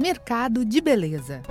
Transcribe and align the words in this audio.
Mercado 0.00 0.64
de 0.64 0.80
Beleza. 0.80 1.42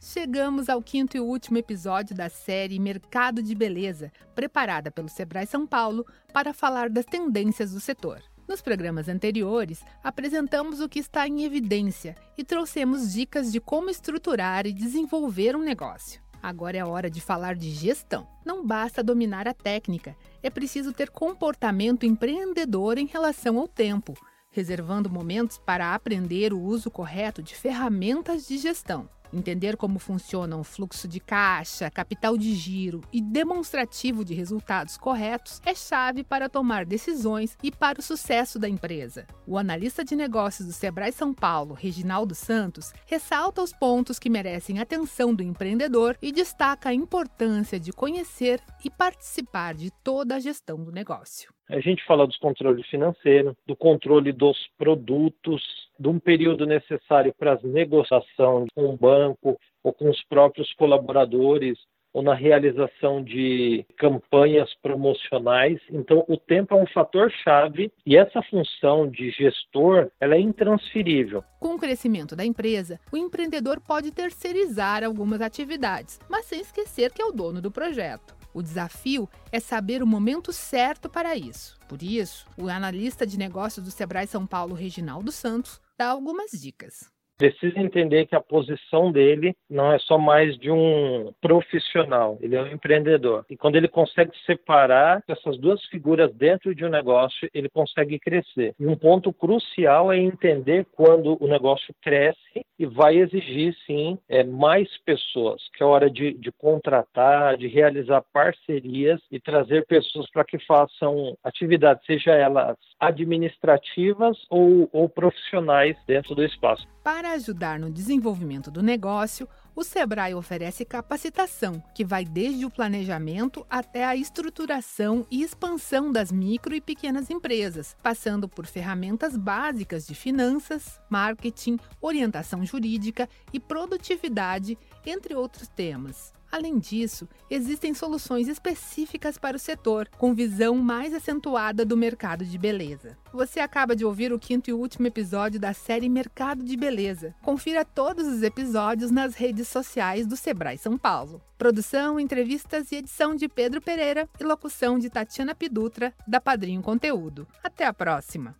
Chegamos 0.00 0.68
ao 0.68 0.82
quinto 0.82 1.16
e 1.16 1.20
último 1.20 1.58
episódio 1.58 2.12
da 2.12 2.28
série 2.28 2.80
Mercado 2.80 3.40
de 3.40 3.54
Beleza, 3.54 4.10
preparada 4.34 4.90
pelo 4.90 5.08
Sebrae 5.08 5.46
São 5.46 5.64
Paulo 5.64 6.04
para 6.32 6.52
falar 6.52 6.90
das 6.90 7.04
tendências 7.04 7.70
do 7.70 7.78
setor. 7.78 8.20
Nos 8.48 8.60
programas 8.60 9.08
anteriores, 9.08 9.84
apresentamos 10.02 10.80
o 10.80 10.88
que 10.88 10.98
está 10.98 11.28
em 11.28 11.44
evidência 11.44 12.16
e 12.36 12.42
trouxemos 12.42 13.12
dicas 13.12 13.52
de 13.52 13.60
como 13.60 13.88
estruturar 13.88 14.66
e 14.66 14.72
desenvolver 14.72 15.54
um 15.54 15.62
negócio. 15.62 16.20
Agora 16.42 16.76
é 16.76 16.84
hora 16.84 17.08
de 17.08 17.20
falar 17.20 17.54
de 17.54 17.70
gestão. 17.70 18.26
Não 18.44 18.66
basta 18.66 19.04
dominar 19.04 19.46
a 19.46 19.54
técnica, 19.54 20.16
é 20.42 20.50
preciso 20.50 20.92
ter 20.92 21.10
comportamento 21.10 22.04
empreendedor 22.04 22.98
em 22.98 23.06
relação 23.06 23.56
ao 23.56 23.68
tempo 23.68 24.14
reservando 24.56 25.10
momentos 25.10 25.58
para 25.58 25.94
aprender 25.94 26.50
o 26.54 26.58
uso 26.58 26.90
correto 26.90 27.42
de 27.42 27.54
ferramentas 27.54 28.48
de 28.48 28.56
gestão. 28.56 29.06
Entender 29.32 29.76
como 29.76 29.98
funciona 29.98 30.56
o 30.56 30.64
fluxo 30.64 31.08
de 31.08 31.20
caixa, 31.20 31.90
capital 31.90 32.36
de 32.36 32.54
giro 32.54 33.00
e 33.12 33.20
demonstrativo 33.20 34.24
de 34.24 34.34
resultados 34.34 34.96
corretos 34.96 35.60
é 35.64 35.74
chave 35.74 36.22
para 36.22 36.48
tomar 36.48 36.84
decisões 36.84 37.56
e 37.62 37.70
para 37.70 38.00
o 38.00 38.02
sucesso 38.02 38.58
da 38.58 38.68
empresa. 38.68 39.26
O 39.46 39.58
analista 39.58 40.04
de 40.04 40.14
negócios 40.14 40.66
do 40.66 40.72
Sebrae 40.72 41.12
São 41.12 41.32
Paulo, 41.32 41.74
Reginaldo 41.74 42.34
Santos, 42.34 42.92
ressalta 43.06 43.62
os 43.62 43.72
pontos 43.72 44.18
que 44.18 44.30
merecem 44.30 44.78
atenção 44.78 45.34
do 45.34 45.42
empreendedor 45.42 46.16
e 46.22 46.32
destaca 46.32 46.88
a 46.88 46.94
importância 46.94 47.78
de 47.78 47.92
conhecer 47.92 48.60
e 48.84 48.90
participar 48.90 49.74
de 49.74 49.90
toda 50.02 50.36
a 50.36 50.40
gestão 50.40 50.82
do 50.82 50.92
negócio. 50.92 51.54
A 51.68 51.80
gente 51.80 52.04
fala 52.06 52.26
dos 52.26 52.38
controles 52.38 52.86
financeiros, 52.86 53.56
do 53.66 53.74
controle 53.74 54.32
dos 54.32 54.56
produtos, 54.78 55.62
de 55.98 56.08
um 56.08 56.18
período 56.18 56.66
necessário 56.66 57.34
para 57.38 57.54
as 57.54 57.62
negociações 57.62 58.68
com 58.74 58.86
o 58.86 58.96
banco 58.96 59.58
ou 59.82 59.92
com 59.92 60.10
os 60.10 60.22
próprios 60.24 60.72
colaboradores, 60.74 61.78
ou 62.16 62.22
na 62.22 62.32
realização 62.32 63.22
de 63.22 63.84
campanhas 63.98 64.72
promocionais. 64.80 65.78
Então, 65.90 66.24
o 66.26 66.38
tempo 66.38 66.74
é 66.74 66.82
um 66.82 66.86
fator 66.86 67.30
chave 67.44 67.92
e 68.06 68.16
essa 68.16 68.40
função 68.40 69.06
de 69.06 69.30
gestor 69.32 70.10
ela 70.18 70.34
é 70.34 70.40
intransferível. 70.40 71.44
Com 71.60 71.74
o 71.74 71.78
crescimento 71.78 72.34
da 72.34 72.42
empresa, 72.42 72.98
o 73.12 73.18
empreendedor 73.18 73.82
pode 73.82 74.10
terceirizar 74.12 75.04
algumas 75.04 75.42
atividades, 75.42 76.18
mas 76.26 76.46
sem 76.46 76.62
esquecer 76.62 77.12
que 77.12 77.20
é 77.20 77.26
o 77.26 77.32
dono 77.32 77.60
do 77.60 77.70
projeto. 77.70 78.34
O 78.54 78.62
desafio 78.62 79.28
é 79.52 79.60
saber 79.60 80.02
o 80.02 80.06
momento 80.06 80.54
certo 80.54 81.10
para 81.10 81.36
isso. 81.36 81.78
Por 81.86 82.02
isso, 82.02 82.46
o 82.56 82.70
analista 82.70 83.26
de 83.26 83.38
negócios 83.38 83.84
do 83.84 83.90
Sebrae 83.90 84.26
São 84.26 84.46
Paulo, 84.46 84.74
Reginaldo 84.74 85.30
Santos, 85.30 85.78
dá 85.96 86.08
algumas 86.08 86.50
dicas 86.52 87.10
precisa 87.36 87.78
entender 87.78 88.26
que 88.26 88.34
a 88.34 88.40
posição 88.40 89.12
dele 89.12 89.54
não 89.68 89.92
é 89.92 89.98
só 89.98 90.18
mais 90.18 90.56
de 90.58 90.70
um 90.70 91.32
profissional, 91.40 92.38
ele 92.40 92.56
é 92.56 92.62
um 92.62 92.68
empreendedor. 92.68 93.44
E 93.50 93.56
quando 93.56 93.76
ele 93.76 93.88
consegue 93.88 94.32
separar 94.44 95.22
essas 95.28 95.58
duas 95.58 95.84
figuras 95.86 96.32
dentro 96.34 96.74
de 96.74 96.84
um 96.84 96.88
negócio, 96.88 97.48
ele 97.52 97.68
consegue 97.68 98.18
crescer. 98.18 98.74
E 98.78 98.86
um 98.86 98.96
ponto 98.96 99.32
crucial 99.32 100.12
é 100.12 100.18
entender 100.18 100.86
quando 100.92 101.36
o 101.42 101.46
negócio 101.46 101.94
cresce 102.02 102.64
e 102.78 102.86
vai 102.86 103.16
exigir, 103.16 103.74
sim, 103.86 104.18
é, 104.28 104.44
mais 104.44 104.88
pessoas, 104.98 105.62
que 105.74 105.82
é 105.82 105.86
hora 105.86 106.10
de, 106.10 106.32
de 106.34 106.52
contratar, 106.52 107.56
de 107.56 107.66
realizar 107.66 108.22
parcerias 108.32 109.20
e 109.30 109.40
trazer 109.40 109.86
pessoas 109.86 110.30
para 110.30 110.44
que 110.44 110.58
façam 110.58 111.36
atividades, 111.42 112.04
seja 112.06 112.32
elas 112.32 112.76
administrativas 113.00 114.36
ou, 114.50 114.88
ou 114.92 115.08
profissionais 115.08 115.96
dentro 116.06 116.34
do 116.34 116.44
espaço. 116.44 116.86
Para 117.26 117.34
ajudar 117.34 117.80
no 117.80 117.90
desenvolvimento 117.90 118.70
do 118.70 118.80
negócio, 118.80 119.48
o 119.74 119.82
Sebrae 119.82 120.32
oferece 120.32 120.84
capacitação, 120.84 121.82
que 121.92 122.04
vai 122.04 122.24
desde 122.24 122.64
o 122.64 122.70
planejamento 122.70 123.66
até 123.68 124.04
a 124.04 124.14
estruturação 124.14 125.26
e 125.28 125.42
expansão 125.42 126.12
das 126.12 126.30
micro 126.30 126.72
e 126.72 126.80
pequenas 126.80 127.28
empresas, 127.28 127.96
passando 128.00 128.48
por 128.48 128.64
ferramentas 128.64 129.36
básicas 129.36 130.06
de 130.06 130.14
finanças, 130.14 131.00
marketing, 131.10 131.78
orientação 132.00 132.64
jurídica 132.64 133.28
e 133.52 133.58
produtividade, 133.58 134.78
entre 135.04 135.34
outros 135.34 135.66
temas. 135.66 136.32
Além 136.50 136.78
disso, 136.78 137.28
existem 137.50 137.92
soluções 137.92 138.48
específicas 138.48 139.36
para 139.36 139.56
o 139.56 139.60
setor, 139.60 140.08
com 140.16 140.34
visão 140.34 140.76
mais 140.76 141.12
acentuada 141.12 141.84
do 141.84 141.96
mercado 141.96 142.44
de 142.44 142.56
beleza. 142.56 143.16
Você 143.32 143.60
acaba 143.60 143.94
de 143.94 144.04
ouvir 144.04 144.32
o 144.32 144.38
quinto 144.38 144.70
e 144.70 144.72
último 144.72 145.06
episódio 145.06 145.60
da 145.60 145.72
série 145.72 146.08
Mercado 146.08 146.64
de 146.64 146.76
Beleza. 146.76 147.34
Confira 147.42 147.84
todos 147.84 148.26
os 148.26 148.42
episódios 148.42 149.10
nas 149.10 149.34
redes 149.34 149.68
sociais 149.68 150.26
do 150.26 150.36
Sebrae 150.36 150.78
São 150.78 150.96
Paulo. 150.96 151.42
Produção, 151.58 152.18
entrevistas 152.20 152.92
e 152.92 152.96
edição 152.96 153.34
de 153.34 153.48
Pedro 153.48 153.80
Pereira 153.80 154.28
e 154.40 154.44
locução 154.44 154.98
de 154.98 155.10
Tatiana 155.10 155.54
Pidutra, 155.54 156.14
da 156.26 156.40
Padrinho 156.40 156.82
Conteúdo. 156.82 157.46
Até 157.62 157.84
a 157.84 157.92
próxima! 157.92 158.54